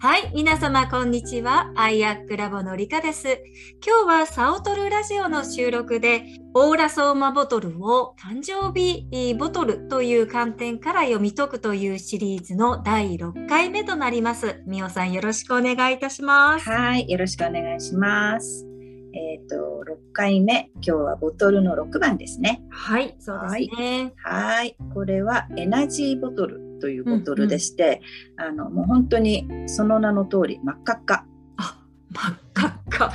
[0.00, 1.72] はい、皆様こんにちは。
[1.74, 3.42] アイアックラボのりかです。
[3.84, 6.22] 今日はサオトルラジオの収録で、
[6.54, 14.62] オーラソーマボトルを誕生日ボトルという観点から読み解くというシリーズの第6回目となります。
[14.68, 16.70] みおさんよろしくお願いいたします。
[16.70, 18.68] はい、よろしくお願いします。
[19.14, 22.62] えっ、と、6回目、今日はボトルの6番ですね。
[22.70, 24.12] はい、そうですね。
[24.18, 28.00] はい、これはエナジーボトルというボトルでして、
[28.36, 31.26] あの、もう本当にその名の通り真っ赤っか。
[31.56, 33.12] あ、真っ赤っか。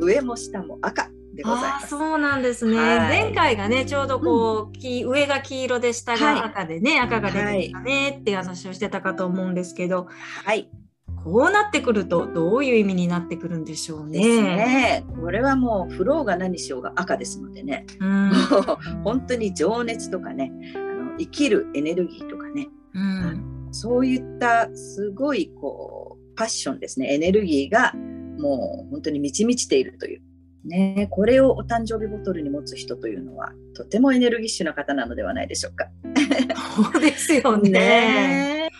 [0.00, 1.88] 上も下も赤でございます。
[1.88, 2.76] そうなんですね。
[2.76, 10.08] はい前回がね、ちょうどこう、き上が黄色で下が赤でね、赤が出てきたねっていう話をしてたかと思うんですけど、
[10.44, 10.70] はい、
[11.24, 14.42] こうなってくるとどういう意味になってくるんでしょうね。
[14.42, 15.04] ね。
[15.20, 18.30] これはもうフローが何しようが赤ですのでね、うん。
[19.04, 23.68] 本当に情熱とかね、あの生きるエネルギーとかね、うん。
[23.72, 27.92] そういったすごいこうパッションですねエネルギーが
[28.38, 30.22] もう本当に満ち満ちているという、
[30.64, 35.86] ね、これをお誕生日ボトルに持つ人というのはとてもエネルギッシュな方なのではないでしょうか。
[36.92, 37.70] そうですよね。
[37.70, 38.70] ね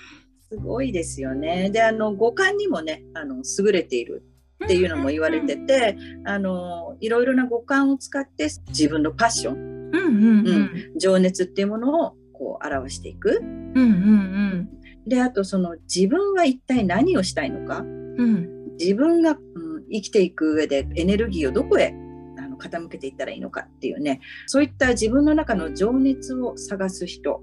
[0.50, 1.70] すごいですよね。
[1.70, 4.22] であの五感にもねあの優れている
[4.65, 10.53] っていうのも言われてて、あのいろいろな五感を使って自分のパッション、うんうんう
[10.94, 10.98] ん。
[10.98, 12.17] 情熱っていうものを
[12.65, 13.41] 表していく。
[13.43, 14.69] うんうん
[15.07, 18.19] であとその自分は一体何をしたいのかうん。
[18.19, 18.77] うん。
[18.79, 21.93] 自分が、うん、生きていく上でエネルギーをどこへ
[22.39, 27.43] あの傾けていったらいいのかっていうねそういった自分の中の情熱を探す人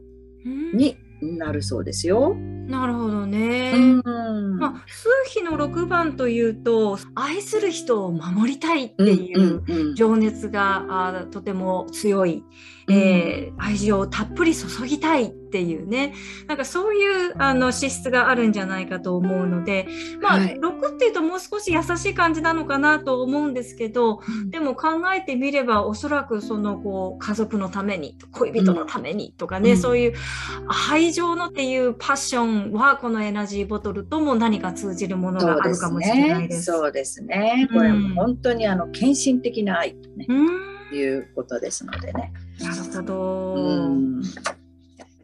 [0.74, 2.36] になるそうですよ。
[2.36, 3.74] なるほどね。
[3.76, 12.44] うんまあ、数比の6番というと愛する人を守りたいっていううんうん情熱が、あとても強い、
[12.90, 16.14] えー愛情をたっぷり注ぎたいっていうね。
[16.48, 19.88] なんかそういうあの資質があるんじゃないかと思うので、
[20.22, 20.56] まあはい。
[20.56, 29.78] 6っていうともう少し優しい感じなのかなと思うんですけどでも考えてみればおそらくそのこう家族のために恋人のためにとかね、うん。
[29.78, 30.14] そういう
[30.90, 36.64] 愛情のっていうパッションはこのエナジーボトルとも何か通じるものがあるかもしれないです。
[36.64, 37.68] そうですね。
[37.74, 40.96] これも本当にあの献身的な愛と、ねうん。
[40.96, 42.34] いうことですのでね。
[42.62, 43.54] なるほど。
[43.56, 44.22] うん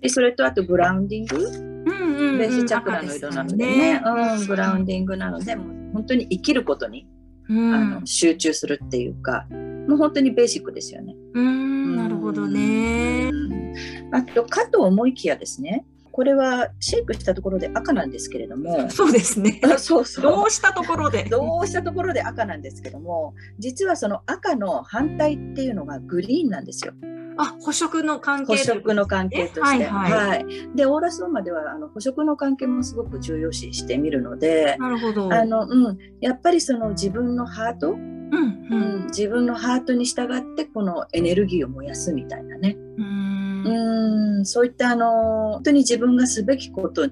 [0.02, 7.08] でそれとあとグラウンディング、うんベースチャクラの色なのでね、うん、グラウンディングなので、もう本当に生きることに、
[7.50, 9.48] うんあの集中するっていうか、
[9.88, 11.16] もう本当にベーシックですよね。
[11.34, 13.30] うんなるほどね。
[13.32, 13.76] うん
[14.12, 19.60] あと、かと思いきやですね、これはシェイクしたところで赤なんですけれども、そうですね。
[19.64, 20.24] あそうそう。
[20.24, 21.26] どうしたところで。
[21.26, 26.94] どうしたところで赤なんですけども、実はその赤の反対っていうのがグリーンなんですよ。
[27.38, 29.62] あ、補色の関係補色の関係として。
[29.62, 35.34] はいはいはいで、オーラスオーマではあの補色の関係もすごく重要視してみるので、なるほど。
[35.34, 38.32] あの、うん、やっぱりその自分のハート、うんう
[38.72, 42.76] うんん、自分のハートに従ってこのエネルギーを燃やすみたいなね。
[42.98, 43.36] うん
[43.66, 47.08] うん、そういったあの、本当に自分がすべきこと、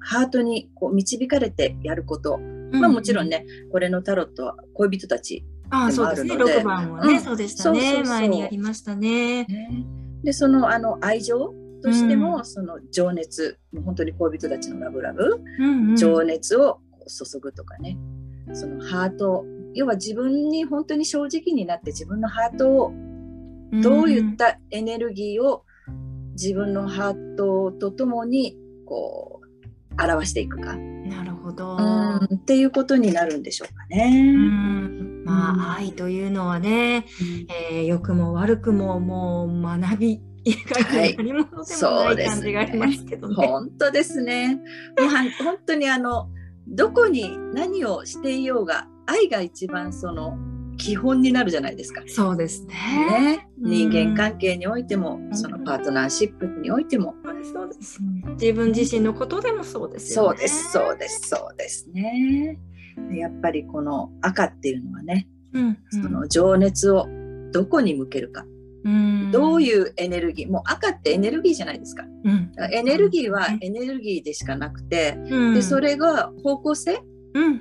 [0.00, 2.38] ハートにこう導かれてやること。
[2.72, 3.28] まあもちろん。
[3.28, 5.96] ね、これのタロットは恋人たちあ、で。
[5.98, 6.34] もそうですね。
[6.34, 7.20] あるので六番はね、うん。
[7.20, 7.92] そうでしたそうそうね。
[7.96, 8.04] そう。
[8.04, 9.44] 前にやりましたね。
[9.44, 9.86] ね。
[10.24, 12.44] で、そのあの愛情としても、うん。
[12.44, 15.96] その情熱、もう本当に恋人たちのラブラブ、うんうん。
[15.96, 17.96] 情熱を注ぐとかね、
[18.52, 19.44] そのハート、
[19.74, 22.92] 要は自分に本当に正直になって自分のハートを
[23.82, 25.64] どういったエネルギーを
[26.32, 28.56] 自分のハートとともに
[28.86, 31.76] こう表していくか、うんなるほど。
[31.76, 32.36] うん。
[32.36, 34.32] っていうことになるんでしょうかうね。
[34.32, 37.06] んまうんあ、愛というのはね、
[37.70, 43.34] えー良くも悪くももう学び以外に何者でもない感じがありますけどね。
[43.34, 44.54] 本当ですね。
[44.54, 44.62] も
[45.00, 46.28] うは 本当にあの
[46.66, 50.38] どこに何をしていようが愛が一番その
[50.78, 52.02] 基本になるじゃないですか。
[52.06, 52.74] そうですね。
[53.20, 57.14] ね、うん人間関係においても、そのパートナーシップにおいても、
[57.52, 58.00] そうです
[58.40, 60.38] 自分自身のことでもそうですよね。
[60.38, 62.58] そうです、そうです、そうですね。
[63.08, 66.02] でやっぱりこの赤っていうのはね、うんうん。
[66.02, 67.06] その情熱を
[67.52, 68.44] どこに向けるか、
[68.84, 69.30] うん。
[69.30, 72.04] どういうエネルギー、もう赤ってエネルギーじゃないですか。
[72.24, 72.52] うん。
[72.52, 75.54] だからエネルギーはエネルギーでしかなくて、うん。
[75.54, 77.02] でそれが方向性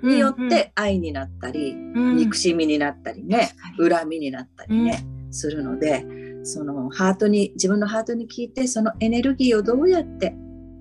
[0.03, 2.17] によって愛になったり、うん。
[2.17, 6.05] 憎しみになったりね、恨みになったりね、するので
[6.43, 10.35] そのハートに自分のハートに聞いてそのエネルギーをどうやって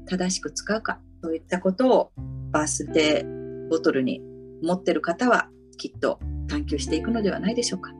[0.07, 2.13] 正しく使うかそういったことを
[2.53, 4.23] バースデーボトルに
[4.63, 6.19] 持ってる方はきっと
[6.49, 7.93] 探求していくのではないでしょうか。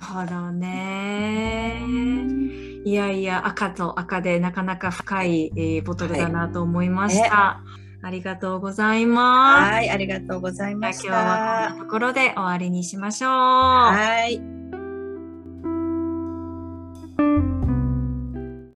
[0.00, 1.82] ほらね
[2.84, 7.62] いやいや赤と赤でなかなか深い、えーボトルだなと思いました、
[8.02, 9.72] ありがとうございます。
[9.72, 11.08] はい、ありがとうございました。
[11.08, 13.30] 今日はこんなところで終わりにしましょう。
[13.30, 14.57] はい。